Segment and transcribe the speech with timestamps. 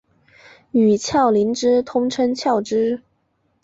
[0.71, 3.03] 与鞘磷脂通称鞘脂。